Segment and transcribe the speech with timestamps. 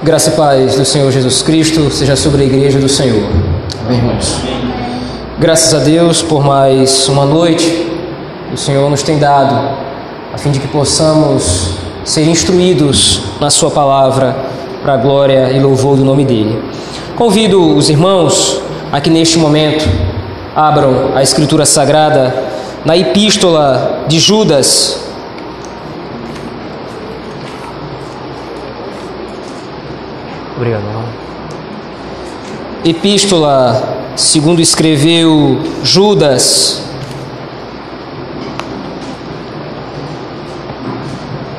[0.00, 3.28] Graça e paz do Senhor Jesus Cristo seja sobre a igreja do Senhor.
[3.84, 4.36] Amém, irmãos.
[5.40, 7.84] Graças a Deus por mais uma noite
[8.52, 9.76] o Senhor nos tem dado,
[10.32, 11.72] a fim de que possamos
[12.04, 14.36] ser instruídos na Sua palavra
[14.82, 16.62] para a glória e louvor do nome dEle.
[17.16, 18.62] Convido os irmãos
[18.92, 19.84] a que neste momento
[20.54, 22.32] abram a Escritura Sagrada
[22.84, 25.07] na Epístola de Judas,
[30.58, 30.82] Obrigado.
[32.84, 36.82] Epístola, segundo escreveu Judas.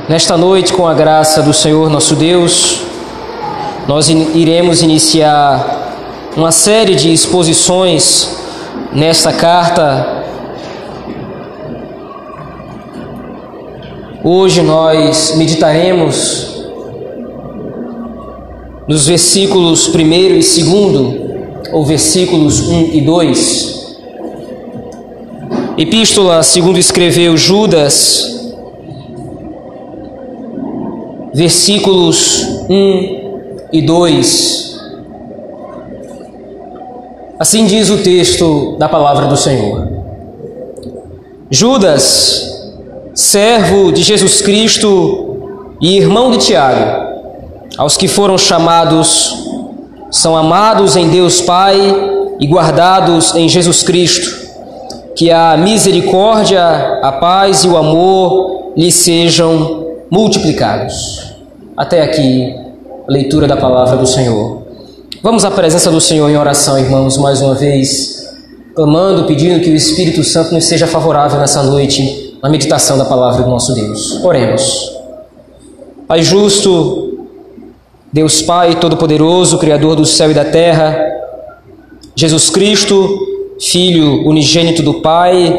[0.09, 2.81] Nesta noite, com a graça do Senhor nosso Deus,
[3.87, 5.95] nós iremos iniciar
[6.35, 8.37] uma série de exposições
[8.91, 10.25] nesta carta.
[14.21, 16.48] Hoje nós meditaremos
[18.89, 23.99] nos versículos 1 e 2, ou versículos 1 e 2.
[25.77, 28.51] Epístola, segundo escreveu Judas,
[31.35, 34.79] versículos 1 e 2.
[37.37, 39.87] Assim diz o texto da palavra do Senhor.
[41.51, 42.73] Judas,
[43.13, 47.08] servo de Jesus Cristo e irmão de Tiago,
[47.77, 49.33] aos que foram chamados,
[50.11, 51.77] são amados em Deus Pai
[52.39, 54.49] e guardados em Jesus Cristo.
[55.15, 56.61] Que a misericórdia,
[57.01, 61.35] a paz e o amor lhes sejam multiplicados.
[61.75, 62.55] Até aqui,
[63.07, 64.63] a leitura da palavra do Senhor.
[65.21, 68.33] Vamos à presença do Senhor em oração, irmãos, mais uma vez,
[68.73, 73.43] clamando, pedindo que o Espírito Santo nos seja favorável nessa noite na meditação da palavra
[73.43, 74.23] do nosso Deus.
[74.23, 74.97] Oremos.
[76.07, 77.08] Pai justo,
[78.11, 80.97] Deus Pai Todo-Poderoso, Criador do céu e da terra,
[82.15, 83.27] Jesus Cristo,
[83.61, 85.55] Filho unigênito do Pai,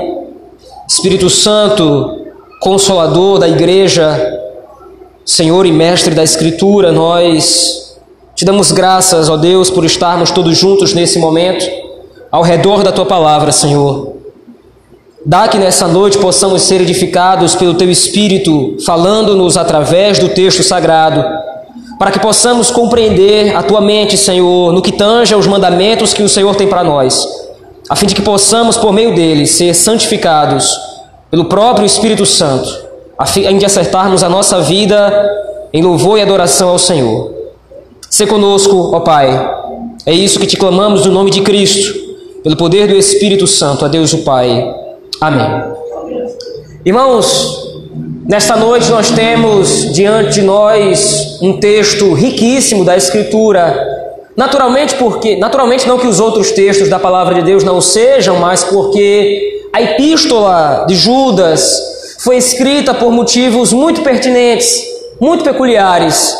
[0.88, 2.26] Espírito Santo,
[2.60, 4.36] Consolador da Igreja,
[5.24, 7.96] Senhor e Mestre da Escritura, nós
[8.34, 11.64] te damos graças, ó Deus, por estarmos todos juntos nesse momento,
[12.32, 14.14] ao redor da tua palavra, Senhor.
[15.24, 21.39] Dá que nessa noite possamos ser edificados pelo teu Espírito, falando-nos através do texto sagrado
[22.00, 26.30] para que possamos compreender a tua mente, Senhor, no que tange aos mandamentos que o
[26.30, 27.28] Senhor tem para nós,
[27.90, 30.74] a fim de que possamos, por meio deles, ser santificados
[31.30, 32.74] pelo próprio Espírito Santo,
[33.18, 35.12] a fim de acertarmos a nossa vida
[35.74, 37.34] em louvor e adoração ao Senhor.
[38.08, 39.28] Se conosco, ó Pai,
[40.06, 41.92] é isso que te clamamos no nome de Cristo,
[42.42, 44.74] pelo poder do Espírito Santo, a Deus o Pai.
[45.20, 45.64] Amém.
[46.82, 47.69] Irmãos,
[48.30, 53.76] Nesta noite nós temos diante de nós um texto riquíssimo da Escritura.
[54.36, 58.62] Naturalmente porque, naturalmente não que os outros textos da palavra de Deus não sejam, mas
[58.62, 61.76] porque a epístola de Judas
[62.20, 64.80] foi escrita por motivos muito pertinentes,
[65.20, 66.32] muito peculiares,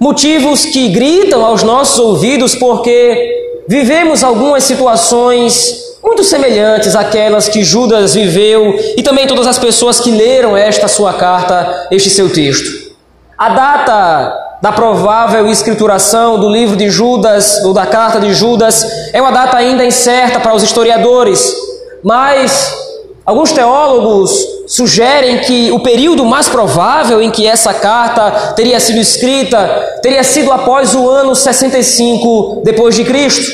[0.00, 8.14] motivos que gritam aos nossos ouvidos porque vivemos algumas situações muito semelhantes àquelas que Judas
[8.14, 12.92] viveu e também todas as pessoas que leram esta sua carta, este seu texto.
[13.38, 19.20] A data da provável escrituração do livro de Judas, ou da carta de Judas, é
[19.20, 21.52] uma data ainda incerta para os historiadores,
[22.02, 22.72] mas
[23.24, 24.32] alguns teólogos
[24.66, 30.52] sugerem que o período mais provável em que essa carta teria sido escrita teria sido
[30.52, 33.52] após o ano 65 depois de Cristo.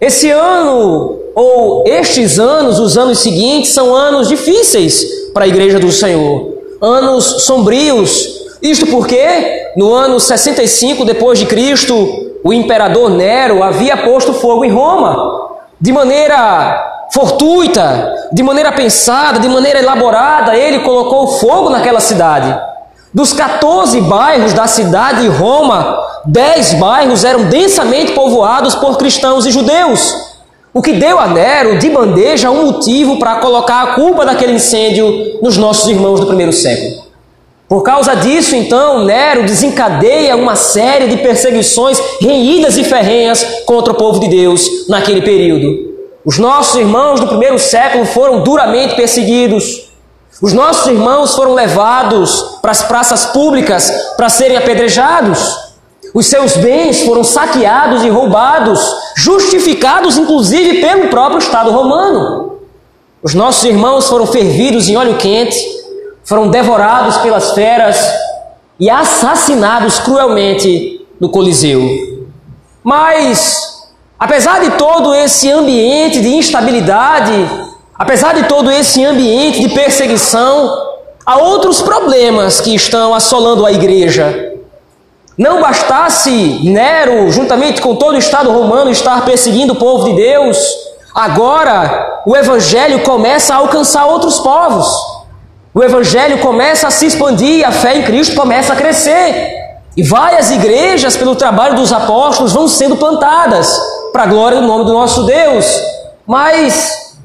[0.00, 5.90] Esse ano ou estes anos, os anos seguintes, são anos difíceis para a igreja do
[5.90, 8.42] Senhor, anos sombrios.
[8.62, 14.70] Isto porque no ano 65 depois de Cristo, o imperador Nero havia posto fogo em
[14.70, 15.50] Roma,
[15.80, 22.58] de maneira fortuita, de maneira pensada, de maneira elaborada, ele colocou fogo naquela cidade.
[23.12, 29.50] Dos 14 bairros da cidade de Roma, 10 bairros eram densamente povoados por cristãos e
[29.50, 30.31] judeus.
[30.74, 35.38] O que deu a Nero de bandeja um motivo para colocar a culpa daquele incêndio
[35.42, 37.02] nos nossos irmãos do primeiro século.
[37.68, 43.96] Por causa disso, então, Nero desencadeia uma série de perseguições renhidas e ferrenhas contra o
[43.96, 45.92] povo de Deus naquele período.
[46.24, 49.90] Os nossos irmãos do primeiro século foram duramente perseguidos.
[50.40, 55.71] Os nossos irmãos foram levados para as praças públicas para serem apedrejados.
[56.14, 58.80] Os seus bens foram saqueados e roubados,
[59.16, 62.58] justificados inclusive pelo próprio Estado romano.
[63.22, 65.56] Os nossos irmãos foram fervidos em óleo quente,
[66.24, 67.96] foram devorados pelas feras
[68.78, 71.80] e assassinados cruelmente no Coliseu.
[72.82, 73.88] Mas,
[74.18, 77.32] apesar de todo esse ambiente de instabilidade,
[77.96, 80.92] apesar de todo esse ambiente de perseguição,
[81.24, 84.51] há outros problemas que estão assolando a igreja.
[85.36, 90.58] Não bastasse Nero, juntamente com todo o Estado romano, estar perseguindo o povo de Deus,
[91.14, 94.86] agora o Evangelho começa a alcançar outros povos.
[95.74, 99.62] O Evangelho começa a se expandir, a fé em Cristo começa a crescer.
[99.96, 103.74] E várias igrejas, pelo trabalho dos apóstolos, vão sendo plantadas
[104.12, 105.66] para a glória do nome do nosso Deus.
[106.26, 107.16] Mas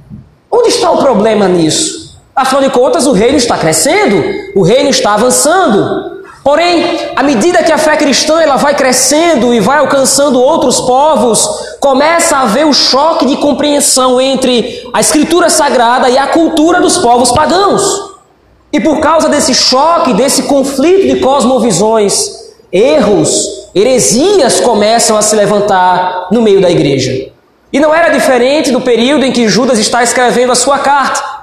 [0.49, 2.17] onde está o problema nisso?
[2.33, 4.23] Afinal de contas, o reino está crescendo,
[4.55, 6.16] o reino está avançando.
[6.47, 11.45] Porém, à medida que a fé cristã ela vai crescendo e vai alcançando outros povos,
[11.81, 16.99] começa a haver o choque de compreensão entre a escritura sagrada e a cultura dos
[16.99, 17.83] povos pagãos.
[18.71, 22.31] E por causa desse choque, desse conflito de cosmovisões,
[22.71, 27.29] erros, heresias começam a se levantar no meio da igreja.
[27.73, 31.36] E não era diferente do período em que Judas está escrevendo a sua carta.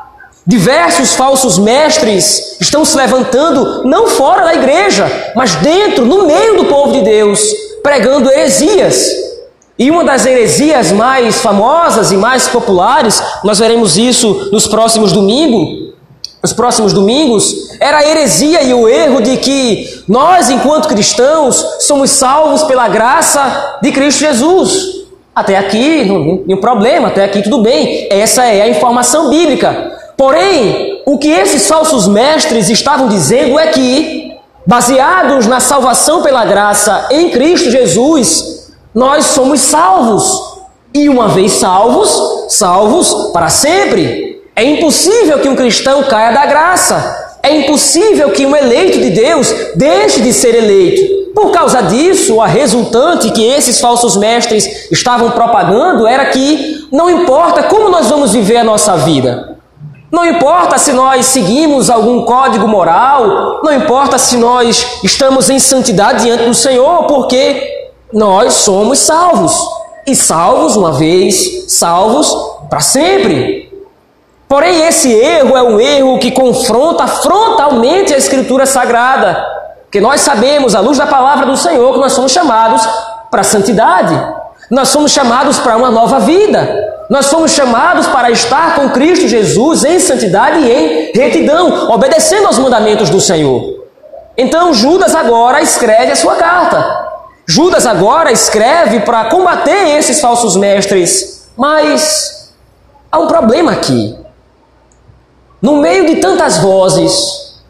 [0.47, 6.67] Diversos falsos mestres estão se levantando não fora da igreja, mas dentro, no meio do
[6.67, 7.41] povo de Deus,
[7.83, 9.11] pregando heresias.
[9.79, 15.95] E uma das heresias mais famosas e mais populares, nós veremos isso nos próximos domingos,
[16.43, 22.11] nos próximos domingos, era a heresia e o erro de que nós, enquanto cristãos, somos
[22.11, 25.05] salvos pela graça de Cristo Jesus.
[25.35, 26.07] Até aqui,
[26.47, 28.07] tem problema, até aqui tudo bem.
[28.11, 30.04] Essa é a informação bíblica.
[30.17, 34.33] Porém, o que esses falsos mestres estavam dizendo é que,
[34.67, 40.55] baseados na salvação pela graça em Cristo Jesus, nós somos salvos.
[40.95, 44.43] E uma vez salvos, salvos para sempre.
[44.55, 47.39] É impossível que um cristão caia da graça.
[47.43, 51.25] É impossível que um eleito de Deus deixe de ser eleito.
[51.35, 57.65] Por causa disso, a resultante que esses falsos mestres estavam propagando era que não importa
[57.65, 59.54] como nós vamos viver a nossa vida,
[60.11, 66.25] não importa se nós seguimos algum código moral, não importa se nós estamos em santidade
[66.25, 69.57] diante do Senhor, porque nós somos salvos.
[70.07, 72.33] E salvos uma vez, salvos
[72.69, 73.73] para sempre.
[74.47, 79.45] Porém, esse erro é um erro que confronta frontalmente a Escritura Sagrada.
[79.85, 82.87] Porque nós sabemos, à luz da palavra do Senhor, que nós somos chamados
[83.31, 84.15] para a santidade.
[84.71, 86.94] Nós somos chamados para uma nova vida.
[87.15, 92.59] Nós somos chamados para estar com Cristo Jesus em santidade e em retidão, obedecendo aos
[92.59, 93.85] mandamentos do Senhor.
[94.37, 97.13] Então Judas agora escreve a sua carta.
[97.47, 101.49] Judas agora escreve para combater esses falsos mestres.
[101.57, 102.53] Mas
[103.13, 104.19] há um problema aqui.
[105.63, 107.61] No meio de tantas vozes,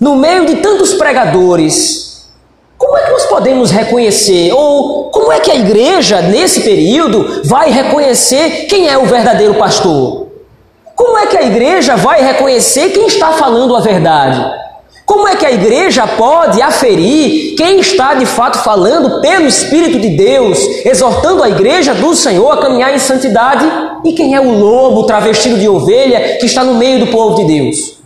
[0.00, 2.11] no meio de tantos pregadores,
[2.82, 7.70] como é que nós podemos reconhecer, ou como é que a igreja, nesse período, vai
[7.70, 10.26] reconhecer quem é o verdadeiro pastor?
[10.96, 14.44] Como é que a igreja vai reconhecer quem está falando a verdade?
[15.06, 20.16] Como é que a igreja pode aferir quem está de fato falando pelo Espírito de
[20.16, 23.64] Deus, exortando a igreja do Senhor a caminhar em santidade,
[24.04, 27.44] e quem é o lobo travestido de ovelha que está no meio do povo de
[27.44, 28.02] Deus?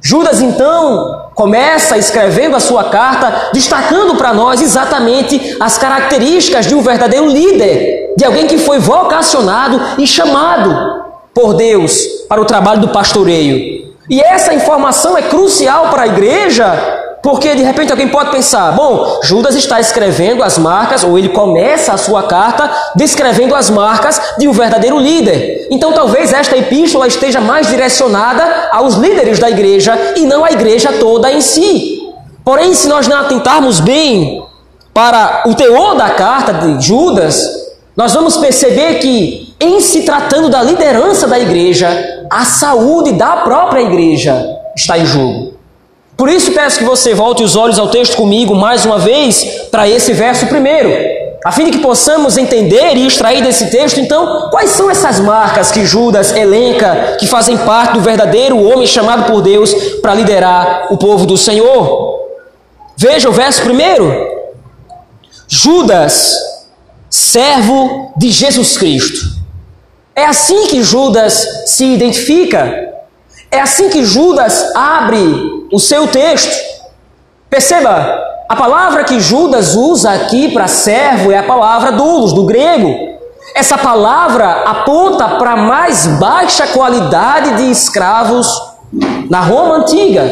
[0.00, 6.80] Judas então começa escrevendo a sua carta, destacando para nós exatamente as características de um
[6.80, 11.96] verdadeiro líder, de alguém que foi vocacionado e chamado por Deus
[12.28, 13.92] para o trabalho do pastoreio.
[14.08, 19.20] E essa informação é crucial para a igreja, porque de repente alguém pode pensar: bom,
[19.22, 24.46] Judas está escrevendo as marcas, ou ele começa a sua carta descrevendo as marcas de
[24.46, 25.53] um verdadeiro líder.
[25.70, 30.92] Então talvez esta epístola esteja mais direcionada aos líderes da igreja e não à igreja
[30.94, 32.00] toda em si.
[32.44, 34.42] Porém, se nós não atentarmos bem
[34.92, 37.64] para o teor da carta de Judas,
[37.96, 43.80] nós vamos perceber que, em se tratando da liderança da igreja, a saúde da própria
[43.80, 44.44] igreja
[44.76, 45.54] está em jogo.
[46.16, 49.88] Por isso peço que você volte os olhos ao texto comigo mais uma vez para
[49.88, 50.90] esse verso primeiro,
[51.44, 55.70] a fim de que possamos entender e extrair desse texto, então, quais são essas marcas
[55.70, 60.96] que Judas elenca que fazem parte do verdadeiro homem chamado por Deus para liderar o
[60.96, 62.30] povo do Senhor.
[62.96, 64.10] Veja o verso primeiro.
[65.46, 66.34] Judas,
[67.10, 69.36] servo de Jesus Cristo.
[70.16, 72.90] É assim que Judas se identifica.
[73.50, 76.56] É assim que Judas abre o seu texto.
[77.50, 83.14] Perceba, a palavra que Judas usa aqui para servo é a palavra doulos, do grego.
[83.54, 88.46] Essa palavra aponta para a mais baixa qualidade de escravos
[89.30, 90.28] na Roma antiga.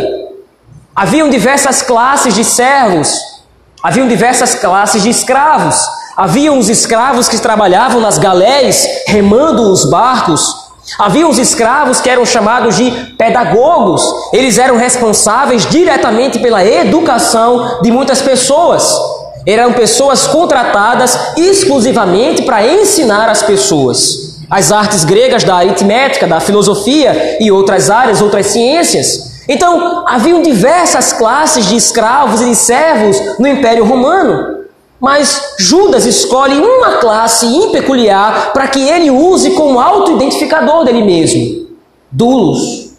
[0.94, 3.16] Haviam diversas classes de servos.
[3.82, 5.80] Haviam diversas classes de escravos.
[6.16, 10.61] Havia os escravos que trabalhavam nas galés, remando os barcos.
[10.98, 14.02] Havia os escravos que eram chamados de pedagogos.
[14.32, 18.94] Eles eram responsáveis diretamente pela educação de muitas pessoas.
[19.46, 27.38] Eram pessoas contratadas exclusivamente para ensinar as pessoas as artes gregas da aritmética, da filosofia
[27.40, 29.40] e outras áreas, outras ciências.
[29.48, 34.61] Então, haviam diversas classes de escravos e de servos no Império Romano.
[35.02, 41.66] Mas Judas escolhe uma classe em peculiar para que ele use como auto-identificador dele mesmo:
[42.08, 42.92] dulos.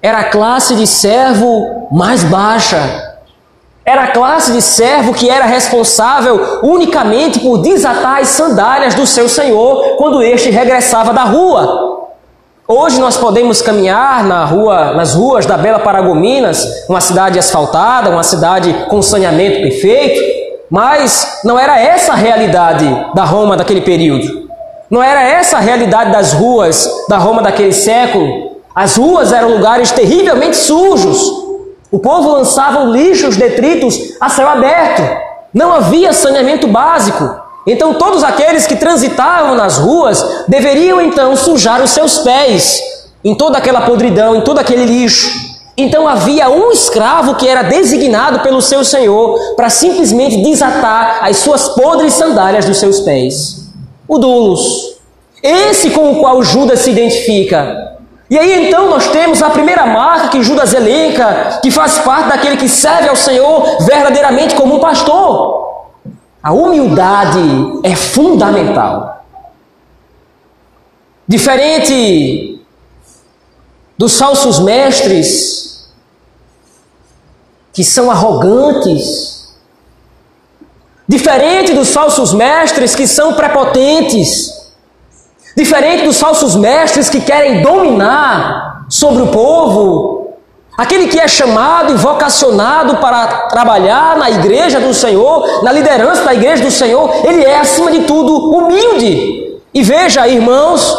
[0.00, 3.18] Era a classe de servo mais baixa.
[3.84, 9.28] Era a classe de servo que era responsável unicamente por desatar as sandálias do seu
[9.28, 12.05] senhor quando este regressava da rua.
[12.68, 18.24] Hoje nós podemos caminhar na rua, nas ruas da Bela Paragominas, uma cidade asfaltada, uma
[18.24, 20.20] cidade com saneamento perfeito,
[20.68, 24.50] mas não era essa a realidade da Roma daquele período.
[24.90, 28.56] Não era essa a realidade das ruas da Roma daquele século.
[28.74, 31.22] As ruas eram lugares terrivelmente sujos.
[31.92, 35.02] O povo lançava lixo, os detritos a céu aberto.
[35.54, 37.45] Não havia saneamento básico.
[37.66, 42.80] Então todos aqueles que transitavam nas ruas deveriam então sujar os seus pés
[43.24, 45.56] em toda aquela podridão, em todo aquele lixo.
[45.76, 51.68] Então havia um escravo que era designado pelo seu senhor para simplesmente desatar as suas
[51.70, 53.66] podres sandálias dos seus pés.
[54.06, 54.96] O doulos.
[55.42, 57.96] Esse com o qual Judas se identifica.
[58.30, 62.56] E aí então nós temos a primeira marca que Judas elenca, que faz parte daquele
[62.56, 65.65] que serve ao Senhor verdadeiramente como um pastor.
[66.46, 67.40] A humildade
[67.82, 69.26] é fundamental.
[71.26, 72.64] Diferente
[73.98, 75.92] dos falsos mestres,
[77.72, 79.56] que são arrogantes,
[81.08, 84.72] diferente dos falsos mestres que são prepotentes,
[85.56, 90.15] diferente dos falsos mestres que querem dominar sobre o povo,
[90.76, 96.34] Aquele que é chamado e vocacionado para trabalhar na igreja do Senhor, na liderança da
[96.34, 99.58] igreja do Senhor, ele é, acima de tudo, humilde.
[99.72, 100.94] E veja, irmãos,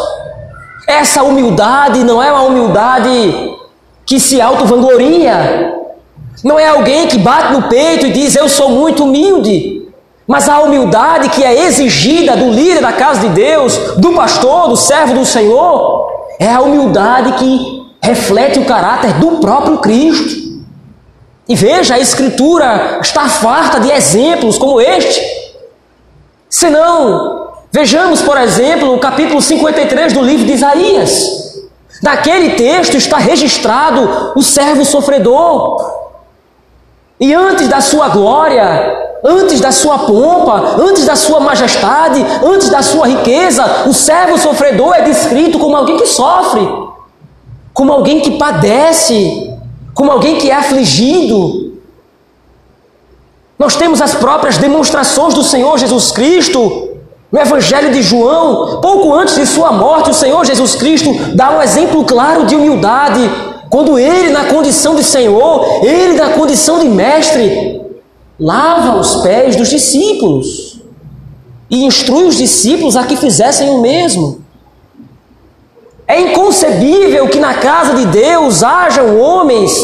[0.87, 3.55] essa humildade não é uma humildade
[4.03, 5.75] que se auto-vangloria,
[6.43, 9.87] não é alguém que bate no peito e diz eu sou muito humilde,
[10.25, 14.75] mas a humildade que é exigida do líder da casa de Deus, do pastor, do
[14.75, 16.07] servo do Senhor,
[16.39, 17.76] é a humildade que
[18.07, 20.47] reflete o caráter do próprio Cristo.
[21.47, 25.21] E veja, a Escritura está farta de exemplos como este.
[26.49, 31.57] Senão, vejamos, por exemplo, o capítulo 53 do livro de Isaías.
[32.01, 35.97] Naquele texto está registrado o servo sofredor.
[37.19, 42.81] E antes da sua glória, antes da sua pompa, antes da sua majestade, antes da
[42.81, 46.86] sua riqueza, o servo sofredor é descrito como alguém que sofre
[47.77, 49.53] como alguém que padece,
[49.93, 51.73] como alguém que é afligido.
[53.59, 56.89] Nós temos as próprias demonstrações do Senhor Jesus Cristo.
[57.31, 61.61] No Evangelho de João, pouco antes de sua morte, o Senhor Jesus Cristo dá um
[61.61, 63.29] exemplo claro de humildade,
[63.69, 67.79] quando ele, na condição de Senhor, ele, na condição de mestre,
[68.39, 70.81] lava os pés dos discípulos
[71.69, 74.46] e instrui os discípulos a que fizessem o mesmo.
[76.07, 79.77] É inconcebível que na casa de Deus hajam homens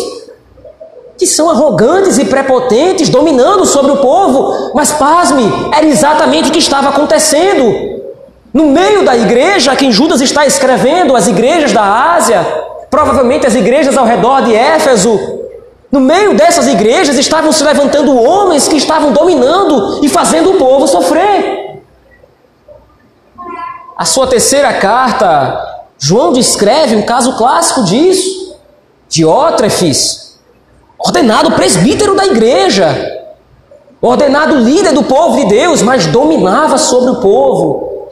[1.17, 5.43] que são arrogantes e prepotentes, dominando sobre o povo, mas pasme,
[5.75, 8.01] era exatamente o que estava acontecendo.
[8.53, 12.45] No meio da igreja a quem Judas está escrevendo, as igrejas da Ásia,
[12.89, 15.19] provavelmente as igrejas ao redor de Éfeso,
[15.91, 20.87] no meio dessas igrejas estavam se levantando homens que estavam dominando e fazendo o povo
[20.87, 21.81] sofrer.
[23.95, 25.72] A sua terceira carta
[26.05, 28.57] João descreve um caso clássico disso.
[29.07, 30.37] Diótrefes,
[30.99, 32.93] ordenado presbítero da igreja,
[34.01, 38.09] ordenado líder do povo de Deus, mas dominava sobre o povo.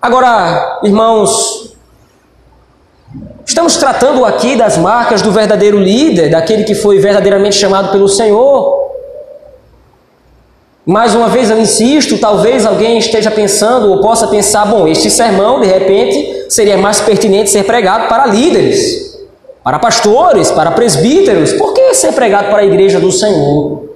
[0.00, 1.74] Agora, irmãos,
[3.44, 8.83] estamos tratando aqui das marcas do verdadeiro líder, daquele que foi verdadeiramente chamado pelo Senhor.
[10.86, 15.60] Mais uma vez eu insisto, talvez alguém esteja pensando ou possa pensar, bom, este sermão
[15.60, 19.18] de repente seria mais pertinente ser pregado para líderes,
[19.62, 21.54] para pastores, para presbíteros.
[21.54, 23.94] Por que ser pregado para a igreja do Senhor?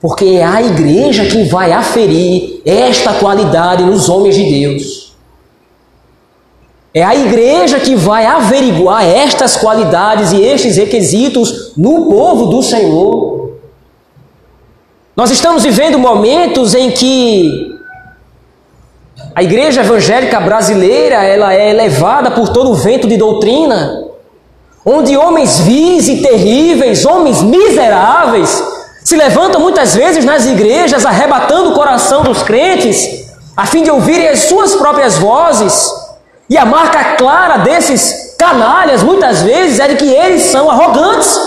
[0.00, 5.10] Porque é a igreja que vai aferir esta qualidade nos homens de Deus.
[6.94, 13.39] É a igreja que vai averiguar estas qualidades e estes requisitos no povo do Senhor.
[15.20, 17.78] Nós estamos vivendo momentos em que
[19.34, 24.02] a igreja evangélica brasileira ela é levada por todo o vento de doutrina,
[24.82, 28.64] onde homens vis e terríveis, homens miseráveis,
[29.04, 34.26] se levantam muitas vezes nas igrejas arrebatando o coração dos crentes, a fim de ouvirem
[34.26, 35.86] as suas próprias vozes.
[36.48, 41.38] E a marca clara desses canalhas, muitas vezes, é de que eles são arrogantes.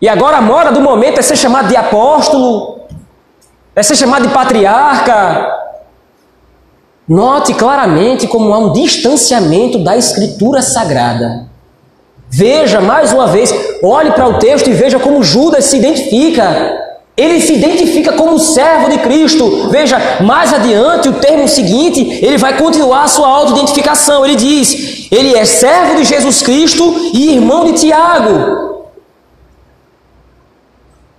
[0.00, 2.80] E agora a moda do momento é ser chamado de apóstolo,
[3.76, 5.58] é ser chamado de patriarca.
[7.06, 11.48] Note claramente como há um distanciamento da Escritura Sagrada.
[12.30, 13.52] Veja mais uma vez,
[13.82, 16.78] olhe para o texto e veja como Judas se identifica.
[17.16, 19.68] Ele se identifica como servo de Cristo.
[19.68, 24.24] Veja, mais adiante, o termo seguinte, ele vai continuar a sua auto-identificação.
[24.24, 28.69] Ele diz: Ele é servo de Jesus Cristo e irmão de Tiago.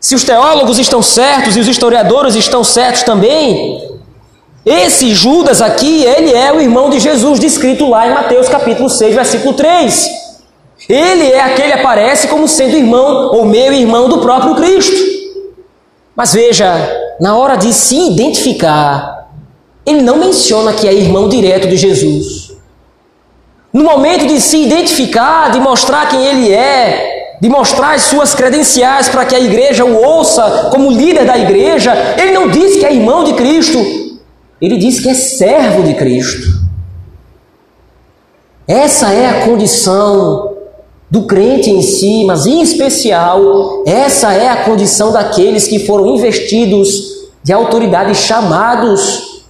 [0.01, 3.99] Se os teólogos estão certos e os historiadores estão certos também,
[4.65, 9.13] esse Judas aqui, ele é o irmão de Jesus, descrito lá em Mateus capítulo 6,
[9.13, 10.09] versículo 3.
[10.89, 14.97] Ele é aquele que aparece como sendo irmão ou meio irmão do próprio Cristo.
[16.15, 16.73] Mas veja,
[17.19, 19.29] na hora de se identificar,
[19.85, 22.53] ele não menciona que é irmão direto de Jesus.
[23.71, 29.09] No momento de se identificar, de mostrar quem ele é, de mostrar as suas credenciais
[29.09, 32.93] para que a igreja o ouça como líder da igreja, ele não diz que é
[32.93, 33.79] irmão de Cristo,
[34.61, 36.61] ele diz que é servo de Cristo.
[38.67, 40.55] Essa é a condição
[41.09, 47.27] do crente em si, mas em especial, essa é a condição daqueles que foram investidos
[47.43, 49.43] de autoridade, chamados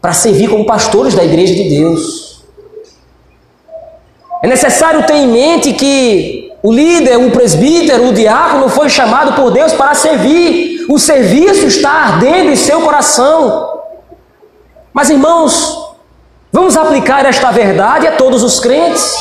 [0.00, 2.42] para servir como pastores da igreja de Deus.
[4.42, 9.50] É necessário ter em mente que o líder, o presbítero, o diácono foi chamado por
[9.50, 10.84] Deus para servir.
[10.88, 13.80] O serviço está ardendo em seu coração.
[14.92, 15.94] Mas irmãos,
[16.52, 19.14] vamos aplicar esta verdade a todos os crentes.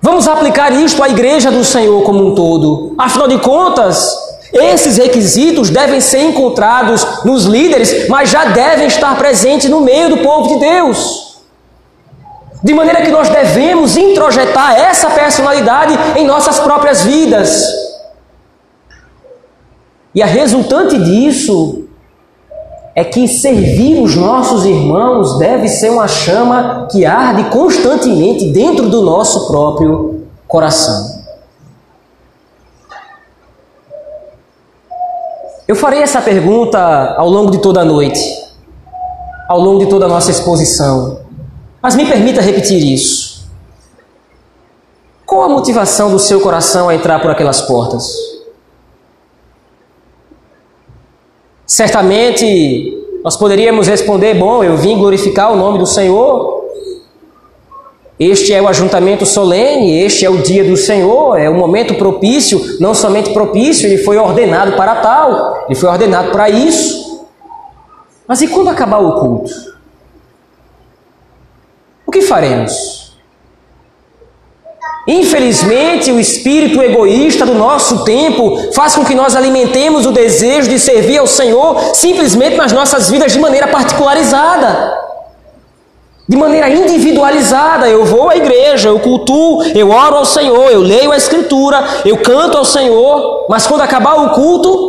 [0.00, 2.94] Vamos aplicar isto à igreja do Senhor como um todo.
[2.96, 4.16] Afinal de contas,
[4.52, 10.18] esses requisitos devem ser encontrados nos líderes, mas já devem estar presentes no meio do
[10.18, 11.35] povo de Deus.
[12.66, 17.62] De maneira que nós devemos introjetar essa personalidade em nossas próprias vidas.
[20.12, 21.84] E a resultante disso
[22.92, 29.00] é que servir os nossos irmãos deve ser uma chama que arde constantemente dentro do
[29.00, 31.22] nosso próprio coração.
[35.68, 38.20] Eu farei essa pergunta ao longo de toda a noite,
[39.48, 41.25] ao longo de toda a nossa exposição.
[41.86, 43.46] Mas me permita repetir isso.
[45.24, 48.12] Qual a motivação do seu coração a entrar por aquelas portas?
[51.64, 56.64] Certamente nós poderíamos responder: bom, eu vim glorificar o nome do Senhor.
[58.18, 62.60] Este é o ajuntamento solene, este é o dia do Senhor, é o momento propício,
[62.80, 67.28] não somente propício, ele foi ordenado para tal, ele foi ordenado para isso.
[68.26, 69.75] Mas e quando acabar o culto?
[72.16, 73.12] Que faremos?
[75.06, 80.80] Infelizmente, o espírito egoísta do nosso tempo faz com que nós alimentemos o desejo de
[80.80, 84.98] servir ao Senhor simplesmente nas nossas vidas de maneira particularizada,
[86.28, 87.88] de maneira individualizada.
[87.88, 92.18] Eu vou à igreja, eu cultuo, eu oro ao Senhor, eu leio a Escritura, eu
[92.18, 94.88] canto ao Senhor, mas quando acabar o culto,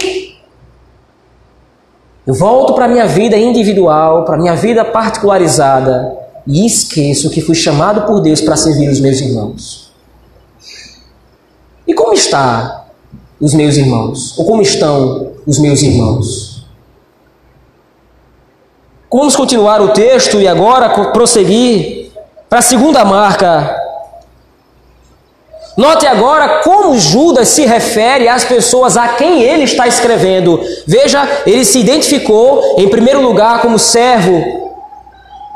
[2.25, 7.41] eu volto para a minha vida individual, para a minha vida particularizada e esqueço que
[7.41, 9.91] fui chamado por Deus para servir os meus irmãos.
[11.85, 12.85] E como está
[13.39, 14.37] os meus irmãos?
[14.37, 16.57] Ou como estão os meus irmãos?
[19.11, 22.11] Vamos continuar o texto e agora prosseguir
[22.47, 23.75] para a segunda marca.
[25.75, 30.61] Note agora como Judas se refere às pessoas a quem ele está escrevendo.
[30.87, 34.66] Veja, ele se identificou em primeiro lugar como servo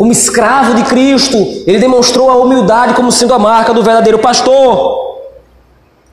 [0.02, 1.38] como escravo de Cristo,
[1.68, 5.20] ele demonstrou a humildade como sendo a marca do verdadeiro pastor.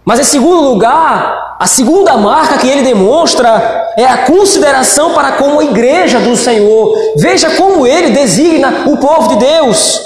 [0.05, 5.59] Mas em segundo lugar, a segunda marca que ele demonstra é a consideração para com
[5.59, 6.94] a igreja do Senhor.
[7.16, 9.98] Veja como ele designa o povo de Deus.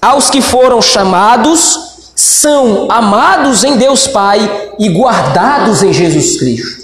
[0.00, 6.83] Aos que foram chamados, são amados em Deus Pai e guardados em Jesus Cristo.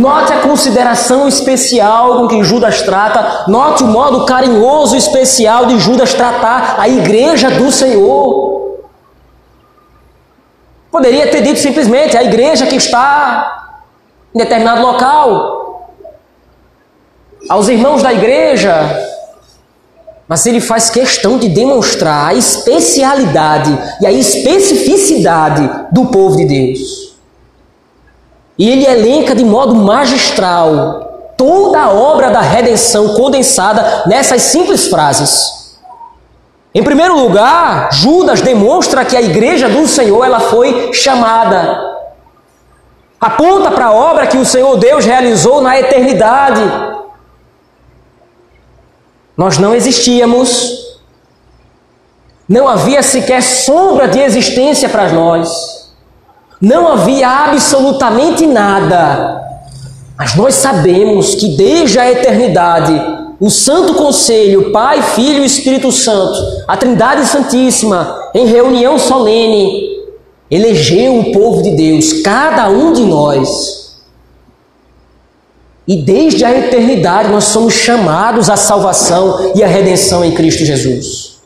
[0.00, 6.14] Note a consideração especial com que Judas trata, note o modo carinhoso especial de Judas
[6.14, 8.80] tratar a igreja do Senhor.
[10.90, 13.74] Poderia ter dito simplesmente a igreja que está
[14.34, 15.92] em determinado local,
[17.46, 18.72] aos irmãos da igreja,
[20.26, 27.09] mas ele faz questão de demonstrar a especialidade e a especificidade do povo de Deus.
[28.60, 35.78] E ele elenca de modo magistral toda a obra da redenção condensada nessas simples frases.
[36.74, 41.80] Em primeiro lugar, Judas demonstra que a igreja do Senhor ela foi chamada.
[43.18, 46.60] Aponta para a obra que o Senhor Deus realizou na eternidade.
[49.34, 51.00] Nós não existíamos,
[52.46, 55.79] não havia sequer sombra de existência para nós,
[56.60, 59.40] não havia absolutamente nada,
[60.16, 62.92] mas nós sabemos que desde a eternidade
[63.40, 69.98] o Santo Conselho, Pai, Filho e Espírito Santo, a Trindade Santíssima, em reunião solene,
[70.50, 73.98] elegeu o povo de Deus, cada um de nós.
[75.88, 81.40] E desde a eternidade nós somos chamados à salvação e à redenção em Cristo Jesus.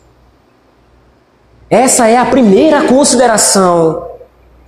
[1.70, 4.02] Essa é a primeira consideração,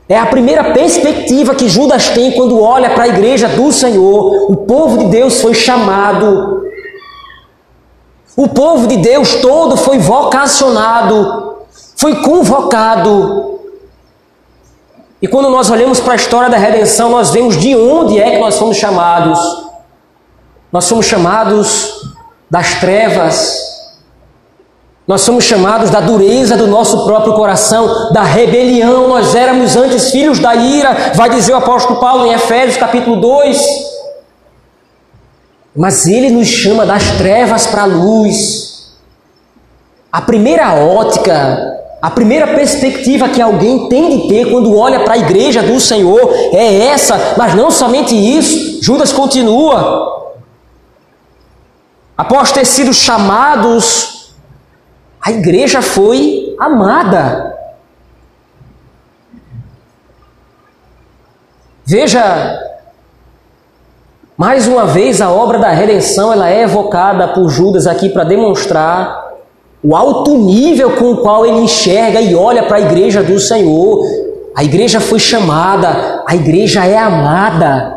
[0.09, 4.51] é a primeira perspectiva que Judas tem quando olha para a igreja do Senhor.
[4.51, 6.57] O povo de Deus foi chamado
[8.37, 11.57] o povo de Deus todo foi vocacionado,
[11.97, 13.61] foi convocado.
[15.23, 18.38] E quando nós olhamos para a história da redenção, nós vemos de onde é que
[18.38, 19.40] nós fomos chamados.
[20.71, 22.12] Nós somos chamados
[22.51, 23.75] das trevas,
[25.07, 29.07] nós somos chamados da dureza do nosso próprio coração, da rebelião.
[29.07, 33.57] Nós éramos antes filhos da ira, vai dizer o apóstolo Paulo em Efésios capítulo 2.
[35.77, 38.97] Mas ele nos chama das trevas para a luz.
[40.11, 45.19] A primeira ótica, a primeira perspectiva que alguém tem de ter quando olha para a
[45.19, 48.83] igreja do Senhor é essa, mas não somente isso.
[48.83, 50.35] Judas continua.
[52.19, 54.15] Após ter sido chamados,
[55.26, 57.52] a igreja foi amada.
[61.84, 62.62] Veja
[64.36, 69.32] mais uma vez, a obra da redenção ela é evocada por Judas aqui para demonstrar
[69.82, 74.06] o alto nível com o qual ele enxerga e olha para a igreja do Senhor.
[74.54, 77.95] A igreja foi chamada, a igreja é amada.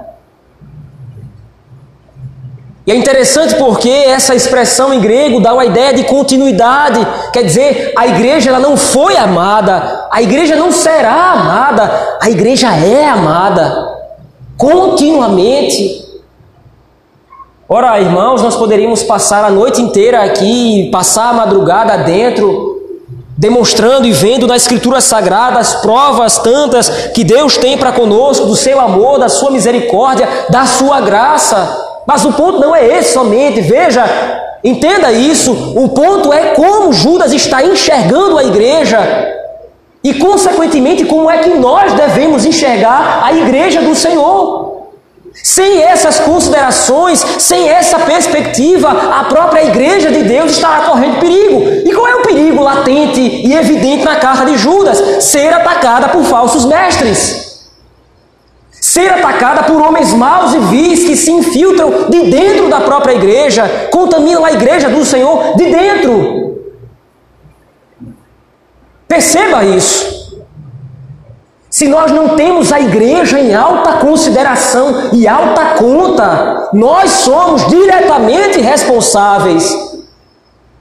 [2.90, 7.94] E é interessante porque essa expressão em grego dá uma ideia de continuidade, quer dizer,
[7.96, 13.96] a igreja ela não foi amada, a igreja não será amada, a igreja é amada
[14.58, 16.04] continuamente.
[17.70, 22.82] Ora, irmãos, nós poderíamos passar a noite inteira aqui, passar a madrugada dentro,
[23.38, 28.56] demonstrando e vendo na Escritura Sagrada as provas tantas que Deus tem para conosco, do
[28.56, 31.89] seu amor, da sua misericórdia, da sua graça.
[32.10, 34.04] Mas o ponto não é esse somente, veja,
[34.64, 35.52] entenda isso.
[35.76, 38.98] O ponto é como Judas está enxergando a igreja
[40.04, 44.88] e, consequentemente, como é que nós devemos enxergar a igreja do Senhor.
[45.44, 51.62] Sem essas considerações, sem essa perspectiva, a própria igreja de Deus estará correndo perigo.
[51.88, 55.24] E qual é o perigo latente e evidente na carta de Judas?
[55.24, 57.49] Ser atacada por falsos mestres.
[58.80, 63.90] Ser atacada por homens maus e vis que se infiltram de dentro da própria igreja,
[63.92, 66.50] contaminam a igreja do Senhor de dentro.
[69.08, 70.20] Perceba isso.
[71.70, 78.60] Se nós não temos a igreja em alta consideração e alta conta, nós somos diretamente
[78.60, 79.72] responsáveis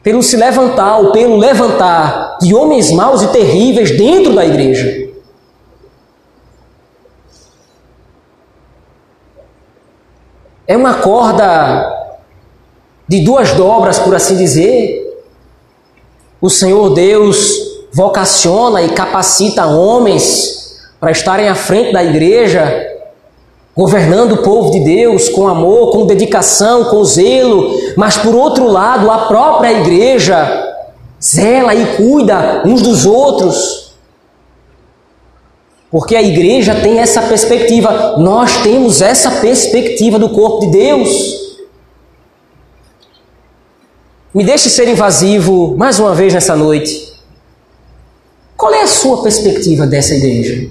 [0.03, 5.08] pelo se levantar ou pelo levantar de homens maus e terríveis dentro da igreja.
[10.69, 11.97] É uma corda
[13.09, 15.03] de duas dobras, por assim dizer.
[16.43, 22.87] O Senhor Deus vocaciona e capacita homens para estarem à frente da igreja,
[23.75, 29.11] governando o povo de Deus com amor, com dedicação, com zelo, mas por outro lado,
[29.11, 30.77] a própria igreja
[31.19, 33.88] zela e cuida uns dos outros.
[35.91, 41.49] Porque a igreja tem essa perspectiva, nós temos essa perspectiva do corpo de Deus.
[44.35, 47.09] Me deixe ser invasivo mais uma vez nessa noite.
[48.57, 50.69] Qual é a sua perspectiva dessa igreja?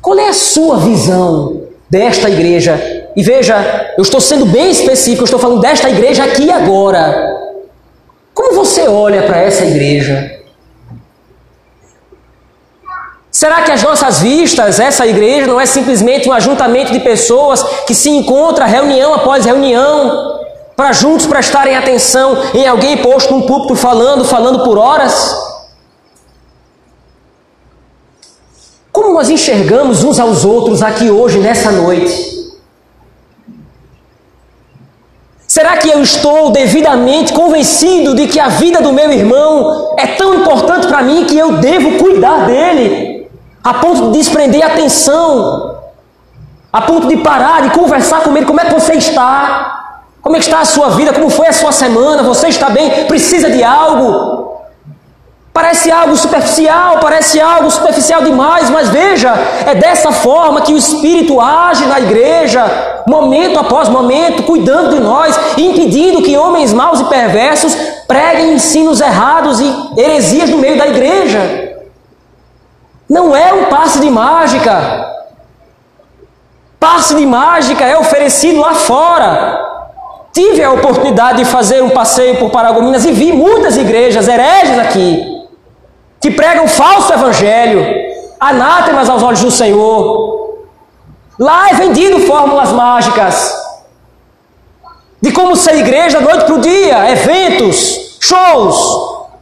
[0.00, 3.10] Qual é a sua visão desta igreja?
[3.14, 7.38] E veja, eu estou sendo bem específico, eu estou falando desta igreja aqui e agora.
[8.34, 10.31] Como você olha para essa igreja?
[13.42, 17.92] Será que as nossas vistas, essa igreja, não é simplesmente um ajuntamento de pessoas que
[17.92, 20.38] se encontra reunião após reunião,
[20.76, 25.36] para juntos prestarem atenção em alguém posto num púlpito falando, falando por horas?
[28.92, 32.52] Como nós enxergamos uns aos outros aqui hoje, nessa noite?
[35.48, 40.32] Será que eu estou devidamente convencido de que a vida do meu irmão é tão
[40.32, 43.11] importante para mim que eu devo cuidar dele,
[43.62, 45.78] a ponto de desprender atenção,
[46.72, 48.46] a ponto de parar, de conversar com ele?
[48.46, 49.80] Como é que você está?
[50.20, 51.12] Como é que está a sua vida?
[51.12, 52.22] Como foi a sua semana?
[52.22, 53.06] Você está bem?
[53.06, 54.42] Precisa de algo?
[55.52, 59.34] Parece algo superficial, parece algo superficial demais, mas veja,
[59.66, 65.38] é dessa forma que o Espírito age na igreja, momento após momento, cuidando de nós,
[65.58, 67.76] impedindo que homens maus e perversos
[68.08, 71.71] preguem ensinos errados e heresias no meio da igreja.
[73.12, 74.72] Não é um passe de mágica.
[76.80, 79.60] Passe de mágica é oferecido lá fora.
[80.32, 85.46] Tive a oportunidade de fazer um passeio por Paragominas e vi muitas igrejas hereges aqui
[86.22, 87.84] que pregam falso evangelho,
[88.40, 90.64] anátemas aos olhos do Senhor.
[91.38, 93.54] Lá é vendido fórmulas mágicas
[95.20, 98.76] de como ser igreja da noite para o dia, eventos, shows,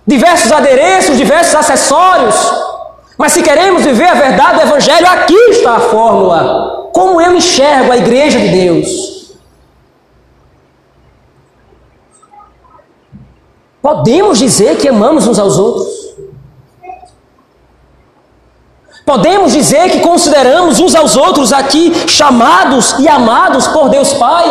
[0.05, 2.71] diversos adereços, diversos acessórios.
[3.21, 6.89] Mas se queremos viver a verdade do Evangelho, aqui está a fórmula.
[6.91, 9.35] Como eu enxergo a igreja de Deus.
[13.83, 16.15] Podemos dizer que amamos uns aos outros.
[19.05, 24.49] Podemos dizer que consideramos uns aos outros aqui chamados e amados por Deus Pai?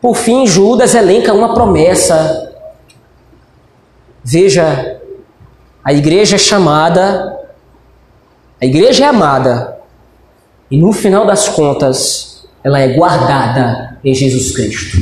[0.00, 2.51] Por fim, Judas elenca uma promessa.
[4.24, 5.00] Veja,
[5.84, 7.38] a igreja é chamada,
[8.60, 9.78] a igreja é amada,
[10.70, 14.98] e no final das contas, ela é guardada em Jesus Cristo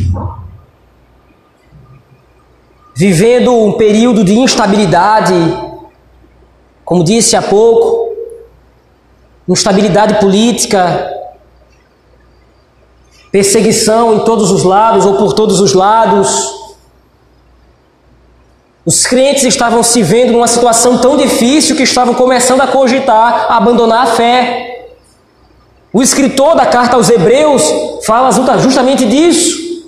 [3.01, 5.33] vivendo um período de instabilidade,
[6.85, 8.15] como disse há pouco,
[9.49, 11.11] instabilidade política,
[13.33, 16.60] perseguição em todos os lados ou por todos os lados.
[18.91, 24.03] Os crentes estavam se vendo numa situação tão difícil que estavam começando a cogitar abandonar
[24.03, 24.89] a fé.
[25.93, 27.63] O escritor da carta aos Hebreus
[28.05, 29.87] fala justamente disso.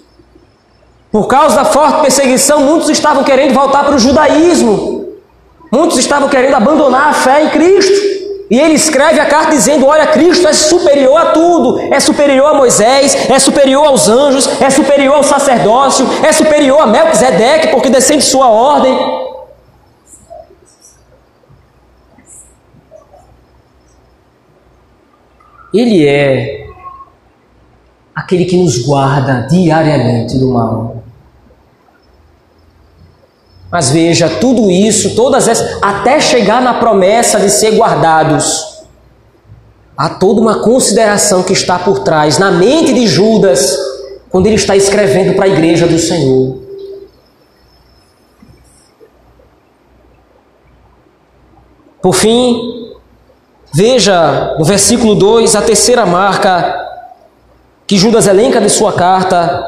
[1.11, 5.09] Por causa da forte perseguição, muitos estavam querendo voltar para o judaísmo.
[5.73, 8.12] Muitos estavam querendo abandonar a fé em Cristo.
[8.53, 12.55] E ele escreve a carta dizendo: Olha, Cristo é superior a tudo, é superior a
[12.55, 18.23] Moisés, é superior aos anjos, é superior ao sacerdócio, é superior a Melquisedeque, porque descende
[18.23, 18.95] sua ordem.
[25.73, 26.67] Ele é
[28.15, 31.02] aquele que nos guarda diariamente do mal.
[33.73, 38.85] Mas veja, tudo isso, todas essas, até chegar na promessa de ser guardados,
[39.97, 43.75] há toda uma consideração que está por trás, na mente de Judas,
[44.29, 46.59] quando ele está escrevendo para a igreja do Senhor.
[52.03, 52.93] Por fim,
[53.73, 56.79] veja no versículo 2 a terceira marca
[57.87, 59.67] que Judas elenca de sua carta,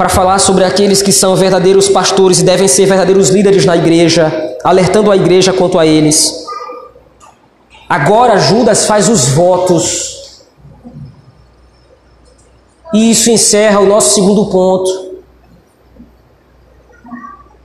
[0.00, 4.32] para falar sobre aqueles que são verdadeiros pastores e devem ser verdadeiros líderes na igreja,
[4.64, 6.42] alertando a igreja quanto a eles.
[7.86, 10.40] Agora Judas faz os votos.
[12.94, 15.20] E isso encerra o nosso segundo ponto.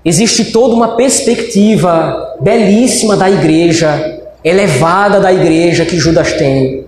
[0.03, 6.85] Existe toda uma perspectiva belíssima da igreja, elevada da igreja que Judas tem.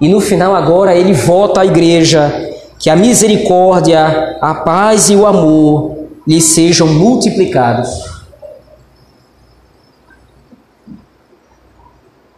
[0.00, 2.49] E no final, agora, ele vota a igreja
[2.80, 7.90] que a misericórdia, a paz e o amor lhe sejam multiplicados.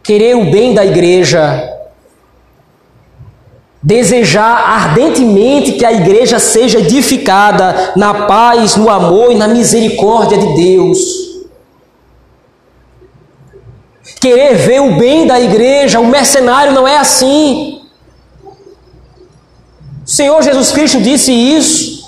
[0.03, 1.73] Querer o bem da igreja,
[3.81, 10.55] desejar ardentemente que a igreja seja edificada na paz, no amor e na misericórdia de
[10.55, 10.99] Deus.
[14.19, 17.82] Querer ver o bem da igreja, o mercenário não é assim.
[20.05, 22.03] O Senhor Jesus Cristo disse isso.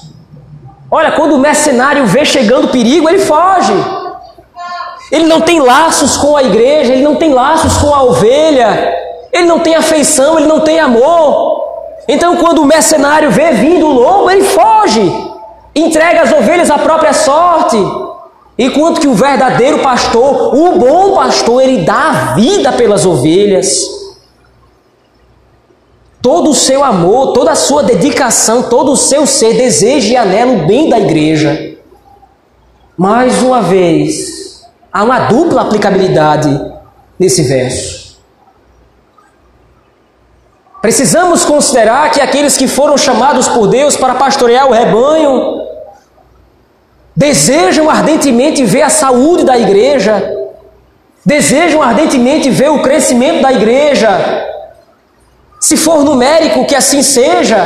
[0.91, 3.73] Olha, quando o mercenário vê chegando perigo, ele foge.
[5.12, 8.93] Ele não tem laços com a igreja, ele não tem laços com a ovelha,
[9.31, 11.63] ele não tem afeição, ele não tem amor.
[12.08, 15.34] Então, quando o mercenário vê vindo o lobo, ele foge.
[15.75, 17.77] entrega as ovelhas à própria sorte.
[18.58, 23.94] Enquanto que o verdadeiro pastor, o bom pastor, ele dá a vida pelas ovelhas.
[26.26, 30.54] Todo o seu amor, toda a sua dedicação, todo o seu ser deseja e anela
[30.54, 31.78] o bem da igreja.
[32.98, 36.50] Mais uma vez, há uma dupla aplicabilidade
[37.20, 38.20] nesse verso.
[40.82, 45.62] Precisamos considerar que aqueles que foram chamados por Deus para pastorear o rebanho
[47.16, 50.36] desejam ardentemente ver a saúde da igreja,
[51.24, 54.55] desejam ardentemente ver o crescimento da igreja.
[55.65, 57.58] Se for numérico, que assim seja,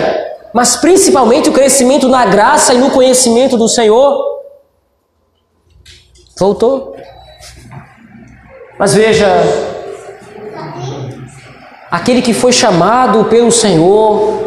[0.54, 4.40] mas principalmente o crescimento na graça e no conhecimento do Senhor.
[6.40, 6.96] Voltou.
[8.80, 9.28] Mas veja,
[11.92, 14.44] aquele que foi chamado pelo Senhor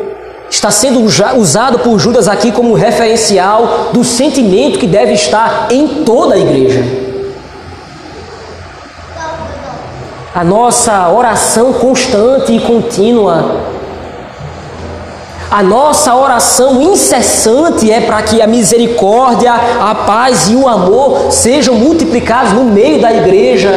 [0.48, 1.00] está sendo
[1.36, 7.01] usado por Judas aqui como referencial do sentimento que deve estar em toda a igreja.
[10.34, 13.72] A nossa oração constante e contínua
[15.52, 21.74] a nossa oração incessante é para que a misericórdia, a paz e o amor sejam
[21.74, 23.70] multiplicados no meio da igreja.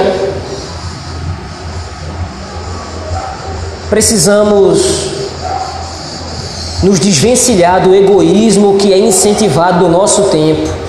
[3.90, 5.12] Precisamos
[6.82, 10.85] nos desvencilhar do egoísmo que é incentivado no nosso tempo.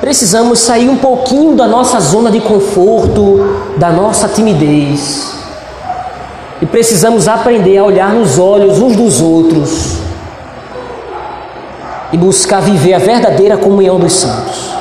[0.00, 5.34] Precisamos sair um pouquinho da nossa zona de conforto, da nossa timidez.
[6.60, 9.96] E precisamos aprender a olhar nos olhos uns dos outros
[12.12, 14.74] e buscar viver a verdadeira comunhão dos santos.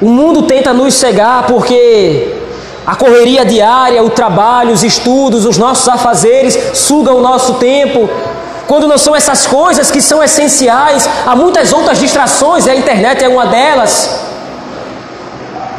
[0.00, 2.34] O mundo tenta nos cegar porque
[2.86, 8.08] a correria diária, o trabalho, os estudos, os nossos afazeres sugam o nosso tempo.
[8.66, 13.24] Quando não são essas coisas que são essenciais, há muitas outras distrações e a internet
[13.24, 14.26] é uma delas.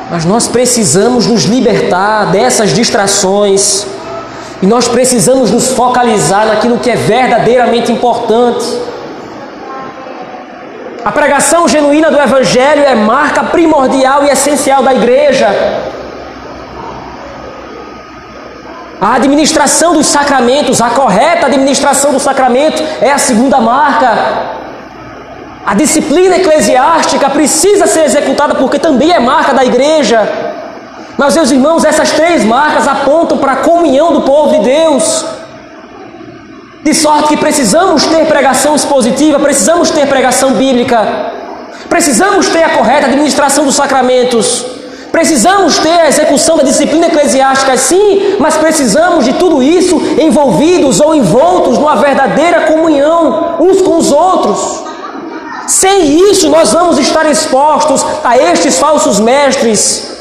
[0.10, 3.86] Mas nós precisamos nos libertar dessas distrações
[4.62, 8.66] e nós precisamos nos focalizar naquilo que é verdadeiramente importante.
[11.04, 15.48] A pregação genuína do Evangelho é marca primordial e essencial da igreja.
[19.00, 24.12] A administração dos sacramentos, a correta administração do sacramento é a segunda marca.
[25.66, 30.28] A disciplina eclesiástica precisa ser executada porque também é marca da igreja.
[31.16, 35.26] Mas, meus irmãos, essas três marcas apontam para a comunhão do povo de Deus.
[36.84, 41.06] De sorte que precisamos ter pregação expositiva, precisamos ter pregação bíblica,
[41.90, 44.77] precisamos ter a correta administração dos sacramentos,
[45.12, 51.16] precisamos ter a execução da disciplina eclesiástica, sim, mas precisamos de tudo isso envolvidos ou
[51.16, 54.84] envoltos numa verdadeira comunhão uns com os outros.
[55.68, 60.18] Sem isso, nós vamos estar expostos a estes falsos mestres.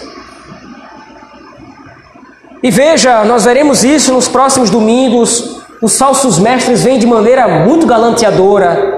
[2.62, 5.60] E veja, nós veremos isso nos próximos domingos.
[5.80, 8.95] Os falsos mestres vêm de maneira muito galanteadora.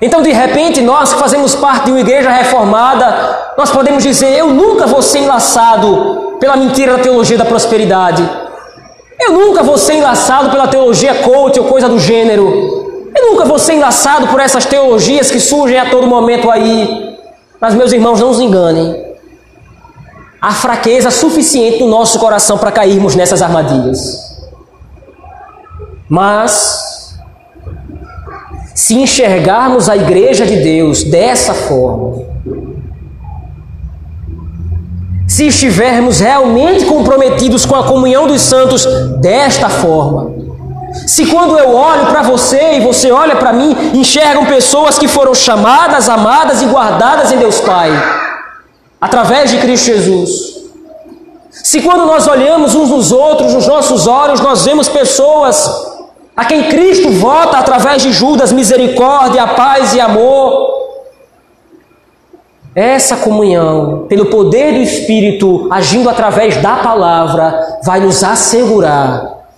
[0.00, 4.48] Então, de repente, nós que fazemos parte de uma igreja reformada, nós podemos dizer: Eu
[4.48, 8.28] nunca vou ser enlaçado pela mentira da teologia da prosperidade.
[9.20, 13.10] Eu nunca vou ser enlaçado pela teologia coach ou coisa do gênero.
[13.14, 17.18] Eu nunca vou ser enlaçado por essas teologias que surgem a todo momento aí.
[17.60, 19.08] Mas, meus irmãos, não nos enganem.
[20.40, 24.38] Há fraqueza suficiente no nosso coração para cairmos nessas armadilhas.
[26.08, 26.97] Mas,
[28.78, 32.22] se enxergarmos a igreja de Deus dessa forma,
[35.26, 38.86] se estivermos realmente comprometidos com a comunhão dos santos
[39.20, 40.30] desta forma,
[41.08, 45.34] se quando eu olho para você e você olha para mim, enxergam pessoas que foram
[45.34, 47.90] chamadas, amadas e guardadas em Deus Pai,
[49.00, 50.30] através de Cristo Jesus.
[51.50, 55.87] Se quando nós olhamos uns nos outros, nos nossos olhos, nós vemos pessoas
[56.38, 60.68] a quem Cristo vota através de Judas, misericórdia, paz e amor.
[62.72, 69.48] Essa comunhão, pelo poder do Espírito agindo através da palavra, vai nos assegurar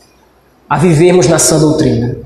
[0.67, 2.17] a vivermos na sã doutrina.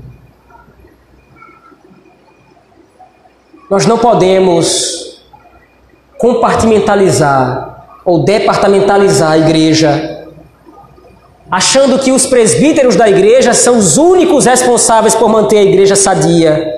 [3.69, 5.21] Nós não podemos
[6.17, 10.14] compartimentalizar ou departamentalizar a igreja,
[11.49, 16.73] achando que os presbíteros da igreja são os únicos responsáveis por manter a igreja sadia.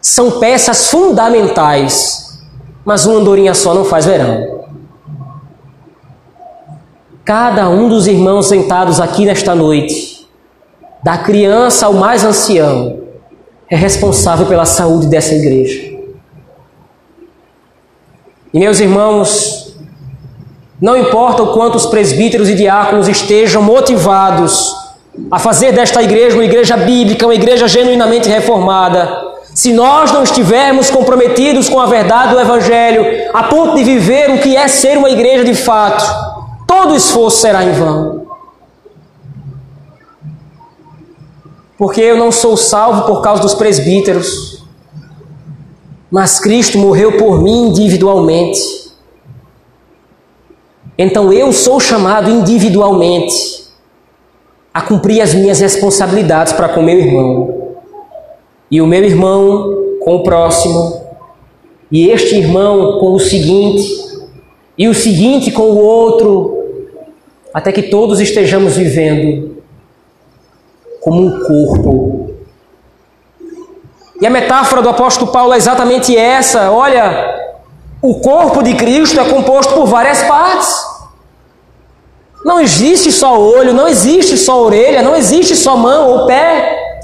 [0.00, 2.40] São peças fundamentais,
[2.84, 4.64] mas uma andorinha só não faz verão.
[7.24, 10.14] Cada um dos irmãos sentados aqui nesta noite
[11.04, 13.00] da criança ao mais ancião,
[13.70, 15.98] é responsável pela saúde dessa igreja.
[18.54, 19.53] E meus irmãos,
[20.80, 24.74] não importa o quanto os presbíteros e diáconos estejam motivados
[25.30, 30.90] a fazer desta igreja uma igreja bíblica, uma igreja genuinamente reformada, se nós não estivermos
[30.90, 35.08] comprometidos com a verdade do Evangelho, a ponto de viver o que é ser uma
[35.08, 36.04] igreja de fato,
[36.66, 38.26] todo esforço será em vão.
[41.78, 44.64] Porque eu não sou salvo por causa dos presbíteros,
[46.10, 48.83] mas Cristo morreu por mim individualmente.
[50.96, 53.64] Então eu sou chamado individualmente
[54.72, 57.74] a cumprir as minhas responsabilidades para com meu irmão.
[58.70, 61.00] E o meu irmão com o próximo,
[61.90, 63.88] e este irmão com o seguinte,
[64.76, 66.58] e o seguinte com o outro,
[67.52, 69.62] até que todos estejamos vivendo
[71.00, 72.34] como um corpo.
[74.20, 77.43] E a metáfora do apóstolo Paulo é exatamente essa: olha,
[78.04, 80.68] o corpo de Cristo é composto por várias partes.
[82.44, 87.00] Não existe só olho, não existe só orelha, não existe só mão ou pé.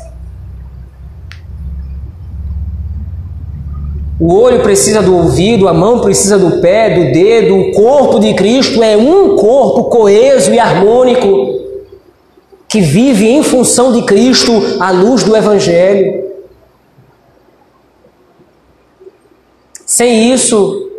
[4.20, 8.34] O olho precisa do ouvido, a mão precisa do pé, do dedo, o corpo de
[8.34, 11.60] Cristo é um corpo coeso e harmônico
[12.68, 16.28] que vive em função de Cristo à luz do Evangelho.
[19.86, 20.89] Sem isso,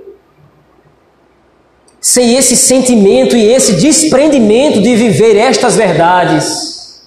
[2.01, 7.03] sem esse sentimento e esse desprendimento de viver estas verdades,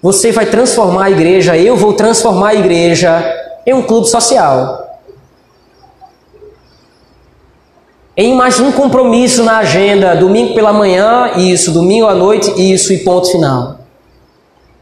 [0.00, 3.22] você vai transformar a igreja, eu vou transformar a igreja
[3.66, 4.86] em um clube social.
[8.16, 12.98] Em mais um compromisso na agenda, domingo pela manhã, isso, domingo à noite, isso e
[12.98, 13.80] ponto final.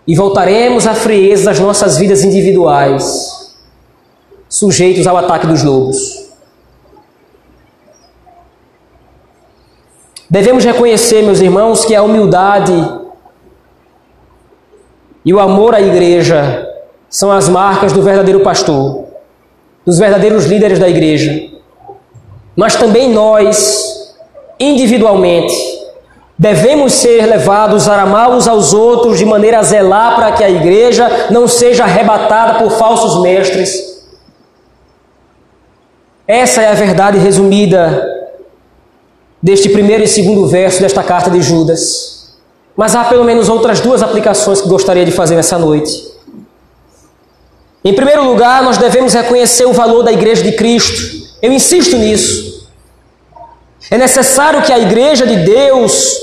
[0.06, 3.56] E voltaremos à frieza das nossas vidas individuais,
[4.48, 6.27] sujeitos ao ataque dos lobos.
[10.30, 12.72] Devemos reconhecer, meus irmãos, que a humildade
[15.24, 16.68] e o amor à igreja
[17.08, 19.06] são as marcas do verdadeiro pastor,
[19.86, 21.50] dos verdadeiros líderes da igreja.
[22.54, 24.14] Mas também nós,
[24.60, 25.54] individualmente,
[26.38, 30.50] devemos ser levados a amar uns aos outros de maneira a zelar para que a
[30.50, 34.06] igreja não seja arrebatada por falsos mestres.
[36.26, 38.17] Essa é a verdade resumida
[39.42, 42.36] deste primeiro e segundo verso desta carta de Judas.
[42.76, 46.08] Mas há pelo menos outras duas aplicações que gostaria de fazer nessa noite.
[47.84, 51.28] Em primeiro lugar, nós devemos reconhecer o valor da igreja de Cristo.
[51.40, 52.68] Eu insisto nisso.
[53.90, 56.16] É necessário que a igreja de Deus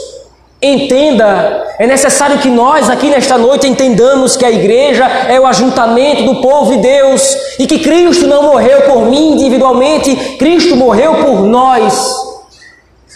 [0.62, 6.24] entenda, é necessário que nós aqui nesta noite entendamos que a igreja é o ajuntamento
[6.24, 11.44] do povo de Deus e que Cristo não morreu por mim individualmente, Cristo morreu por
[11.44, 12.25] nós.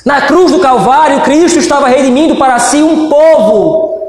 [0.05, 3.99] Na cruz do Calvário, Cristo estava redimindo para si um povo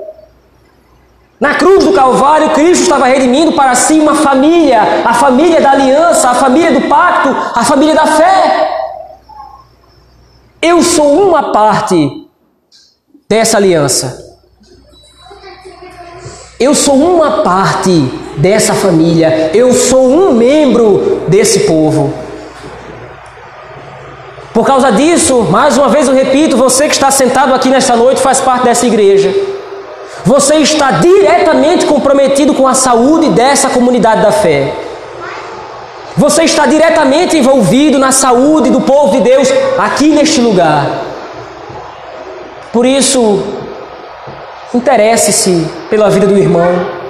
[1.40, 6.28] na cruz do Calvário, Cristo estava redimindo para si uma família, a família da aliança,
[6.28, 8.68] a família do pacto, a família da fé.
[10.60, 12.28] Eu sou uma parte
[13.26, 14.36] dessa aliança.
[16.58, 17.90] Eu sou uma parte
[18.36, 19.50] dessa família.
[19.54, 22.12] Eu sou um membro desse povo.
[24.52, 28.20] Por causa disso, mais uma vez eu repito: você que está sentado aqui nesta noite
[28.20, 29.32] faz parte dessa igreja.
[30.24, 34.72] Você está diretamente comprometido com a saúde dessa comunidade da fé.
[36.16, 39.48] Você está diretamente envolvido na saúde do povo de Deus
[39.78, 40.86] aqui neste lugar.
[42.72, 43.42] Por isso,
[44.74, 47.00] interesse-se pela vida do irmão.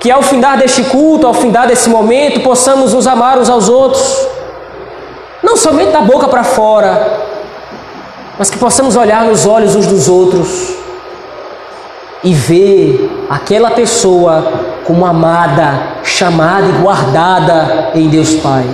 [0.00, 4.37] Que ao findar deste culto, ao findar desse momento, possamos nos amar uns aos outros.
[5.42, 7.20] Não somente da boca para fora,
[8.38, 10.76] mas que possamos olhar nos olhos uns dos outros
[12.22, 14.52] e ver aquela pessoa
[14.84, 18.64] como amada, chamada e guardada em Deus Pai.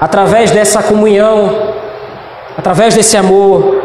[0.00, 1.74] Através dessa comunhão,
[2.58, 3.82] através desse amor,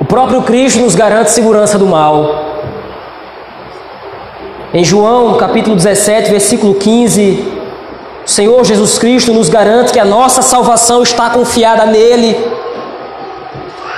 [0.00, 2.51] o próprio Cristo nos garante segurança do mal.
[4.74, 7.44] Em João, capítulo 17, versículo 15,
[8.24, 12.36] o Senhor Jesus Cristo nos garante que a nossa salvação está confiada nele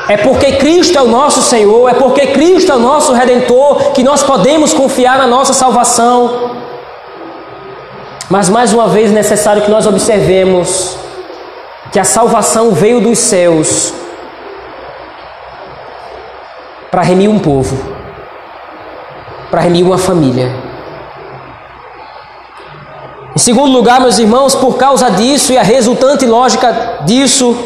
[0.09, 4.03] é porque Cristo é o nosso Senhor, é porque Cristo é o nosso Redentor que
[4.03, 6.51] nós podemos confiar na nossa salvação.
[8.29, 10.97] Mas mais uma vez é necessário que nós observemos
[11.91, 13.95] que a salvação veio dos céus
[16.91, 17.77] para remir um povo,
[19.51, 20.64] para remir uma família.
[23.35, 27.57] Em segundo lugar, meus irmãos, por causa disso e a resultante lógica disso,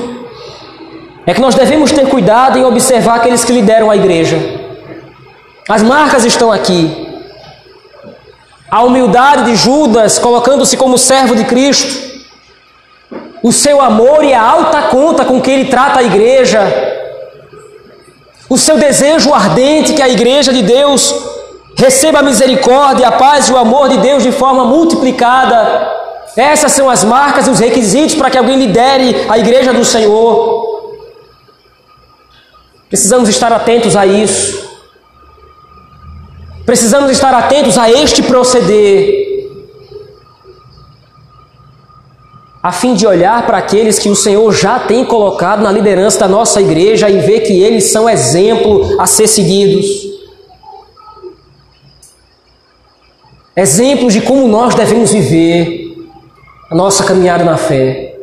[1.26, 4.38] é que nós devemos ter cuidado em observar aqueles que lideram a igreja.
[5.68, 7.06] As marcas estão aqui.
[8.70, 12.08] A humildade de Judas, colocando-se como servo de Cristo,
[13.42, 16.60] o seu amor e a alta conta com que ele trata a igreja,
[18.48, 21.14] o seu desejo ardente que a igreja de Deus
[21.78, 25.96] receba a misericórdia, a paz e o amor de Deus de forma multiplicada.
[26.36, 30.66] Essas são as marcas e os requisitos para que alguém lidere a igreja do Senhor.
[32.88, 34.68] Precisamos estar atentos a isso.
[36.66, 39.28] Precisamos estar atentos a este proceder.
[42.60, 46.28] A fim de olhar para aqueles que o Senhor já tem colocado na liderança da
[46.28, 50.17] nossa igreja e ver que eles são exemplo a ser seguidos.
[53.58, 55.96] Exemplos de como nós devemos viver
[56.70, 58.16] a nossa caminhada na fé.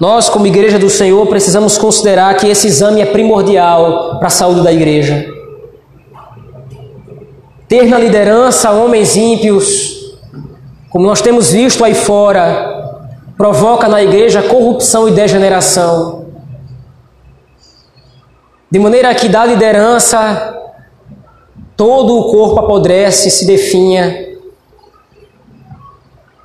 [0.00, 4.62] Nós, como Igreja do Senhor, precisamos considerar que esse exame é primordial para a saúde
[4.62, 5.26] da igreja.
[7.66, 10.16] Ter na liderança homens ímpios,
[10.90, 12.94] como nós temos visto aí fora,
[13.36, 16.26] provoca na igreja corrupção e degeneração.
[18.70, 20.57] De maneira que da liderança
[21.78, 24.36] todo o corpo apodrece, se definha,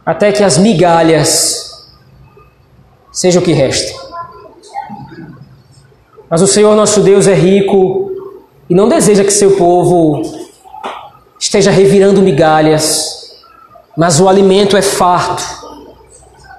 [0.05, 1.91] até que as migalhas
[3.11, 3.99] sejam o que resta.
[6.29, 8.11] Mas o Senhor nosso Deus é rico
[8.69, 10.21] e não deseja que seu povo
[11.39, 13.36] esteja revirando migalhas,
[13.97, 15.43] mas o alimento é farto.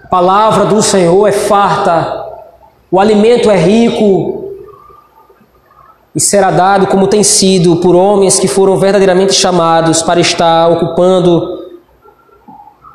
[0.03, 2.25] A palavra do Senhor é farta,
[2.91, 4.34] o alimento é rico,
[6.15, 11.65] e será dado como tem sido por homens que foram verdadeiramente chamados para estar ocupando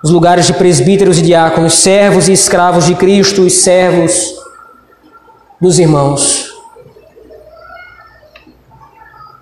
[0.01, 4.35] os lugares de presbíteros e diáconos, servos e escravos de Cristo e servos
[5.59, 6.47] dos irmãos.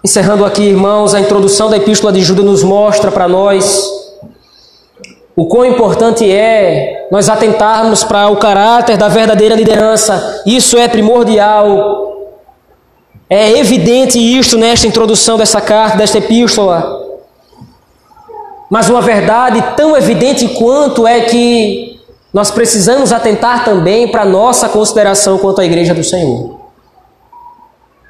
[0.03, 3.85] Encerrando aqui, irmãos, a introdução da Epístola de Judas nos mostra para nós
[5.35, 10.41] o quão importante é nós atentarmos para o caráter da verdadeira liderança.
[10.47, 12.16] Isso é primordial
[13.29, 17.05] é evidente isto nesta introdução dessa carta, desta epístola.
[18.69, 21.99] Mas uma verdade tão evidente quanto é que
[22.33, 26.57] nós precisamos atentar também para a nossa consideração quanto à igreja do Senhor.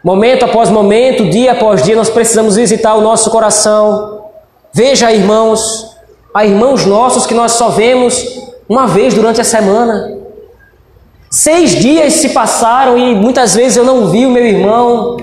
[0.04, 4.26] Momento após momento, dia após dia, nós precisamos visitar o nosso coração.
[4.74, 5.96] Veja, irmãos,
[6.34, 8.24] há irmãos nossos que nós só vemos
[8.70, 10.17] uma vez durante a semana.
[11.30, 15.18] Seis dias se passaram e muitas vezes eu não vi o meu irmão,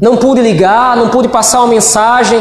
[0.00, 2.38] não pude ligar, não pude passar uma mensagem.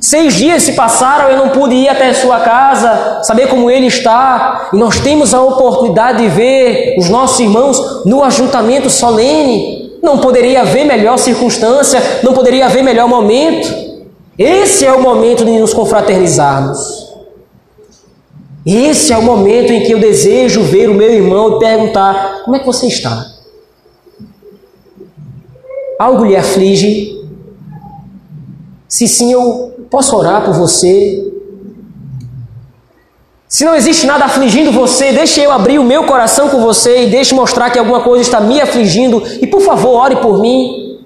[0.00, 3.86] Seis dias se passaram, eu não pude ir até a sua casa, saber como ele
[3.86, 9.98] está, e nós temos a oportunidade de ver os nossos irmãos no ajuntamento solene.
[10.02, 13.72] Não poderia haver melhor circunstância, não poderia haver melhor momento.
[14.36, 17.03] Esse é o momento de nos confraternizarmos.
[18.66, 22.56] Esse é o momento em que eu desejo ver o meu irmão e perguntar: como
[22.56, 23.30] é que você está?
[25.98, 27.14] Algo lhe aflige?
[28.88, 31.30] Se sim, eu posso orar por você.
[33.46, 37.10] Se não existe nada afligindo você, deixe eu abrir o meu coração com você e
[37.10, 40.98] deixe mostrar que alguma coisa está me afligindo e por favor, ore por mim.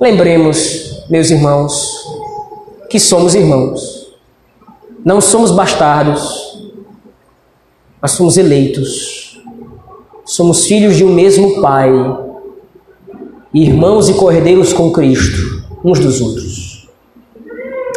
[0.00, 2.06] Lembremos, meus irmãos,
[2.88, 3.93] que somos irmãos.
[5.04, 6.72] Não somos bastardos,
[8.00, 9.38] mas somos eleitos.
[10.24, 11.90] Somos filhos de um mesmo Pai,
[13.52, 16.88] irmãos e cordeiros com Cristo, uns dos outros.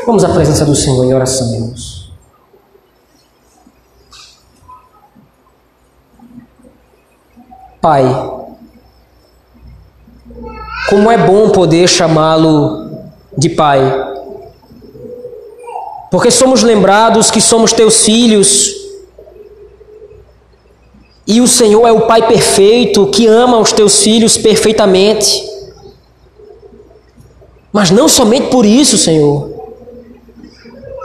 [0.05, 2.11] Vamos à presença do Senhor em oração, irmãos.
[7.79, 8.03] Pai,
[10.89, 12.89] como é bom poder chamá-lo
[13.37, 14.06] de Pai
[16.17, 18.73] porque somos lembrados que somos teus filhos.
[21.27, 25.47] E o Senhor é o Pai perfeito que ama os teus filhos perfeitamente.
[27.71, 29.47] Mas não somente por isso, Senhor.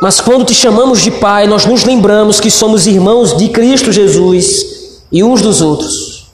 [0.01, 5.03] Mas quando te chamamos de Pai, nós nos lembramos que somos irmãos de Cristo Jesus
[5.13, 6.33] e uns dos outros.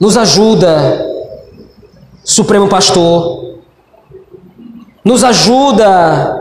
[0.00, 1.06] Nos ajuda,
[2.24, 3.46] Supremo Pastor
[5.08, 6.37] nos ajuda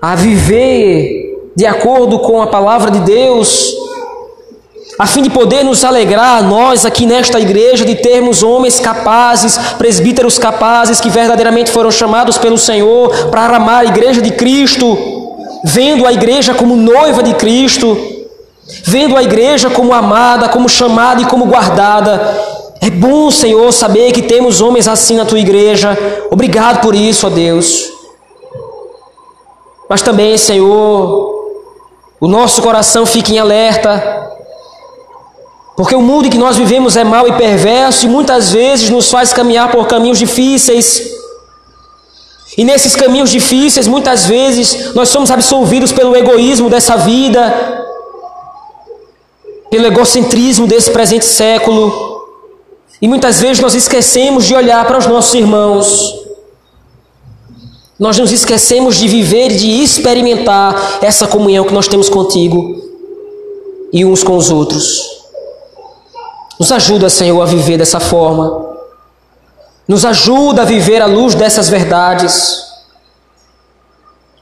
[0.00, 3.74] a viver de acordo com a palavra de Deus,
[4.98, 10.38] a fim de poder nos alegrar, nós aqui nesta igreja, de termos homens capazes, presbíteros
[10.38, 14.98] capazes, que verdadeiramente foram chamados pelo Senhor para amar a igreja de Cristo,
[15.64, 17.96] vendo a igreja como noiva de Cristo,
[18.84, 22.36] vendo a igreja como amada, como chamada e como guardada.
[22.80, 25.98] É bom, Senhor, saber que temos homens assim na tua igreja.
[26.30, 27.97] Obrigado por isso, ó Deus.
[29.88, 31.34] Mas também, Senhor,
[32.20, 34.28] o nosso coração fica em alerta
[35.78, 39.08] porque o mundo em que nós vivemos é mau e perverso e muitas vezes nos
[39.12, 41.08] faz caminhar por caminhos difíceis.
[42.56, 47.86] E nesses caminhos difíceis, muitas vezes, nós somos absolvidos pelo egoísmo dessa vida,
[49.70, 52.26] pelo egocentrismo desse presente século.
[53.00, 56.27] E muitas vezes nós esquecemos de olhar para os nossos irmãos.
[57.98, 62.80] Nós nos esquecemos de viver, de experimentar essa comunhão que nós temos contigo
[63.92, 65.18] e uns com os outros.
[66.60, 68.66] Nos ajuda, Senhor, a viver dessa forma.
[69.86, 72.68] Nos ajuda a viver à luz dessas verdades.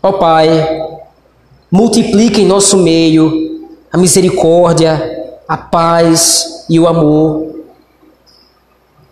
[0.02, 0.82] Ó Pai,
[1.70, 7.56] multiplica em nosso meio a misericórdia, a paz e o amor.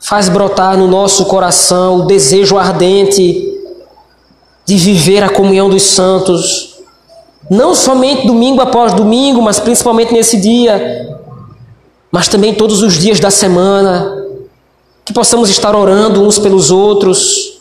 [0.01, 3.54] Faz brotar no nosso coração o desejo ardente
[4.65, 6.79] de viver a comunhão dos santos,
[7.51, 11.19] não somente domingo após domingo, mas principalmente nesse dia,
[12.11, 14.25] mas também todos os dias da semana,
[15.05, 17.61] que possamos estar orando uns pelos outros,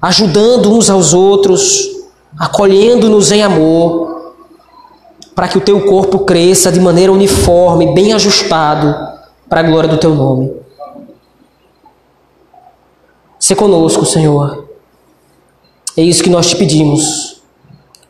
[0.00, 1.90] ajudando uns aos outros,
[2.38, 4.34] acolhendo-nos em amor,
[5.34, 8.94] para que o teu corpo cresça de maneira uniforme, bem ajustado,
[9.48, 10.52] para a glória do teu nome.
[13.38, 14.63] Se conosco, Senhor.
[15.96, 17.42] É isso que nós te pedimos.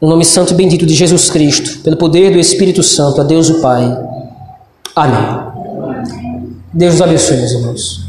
[0.00, 3.48] No nome santo e bendito de Jesus Cristo, pelo poder do Espírito Santo, a Deus
[3.48, 3.84] o Pai.
[4.94, 5.54] Amém.
[6.72, 8.03] Deus abençoe, meus irmãos.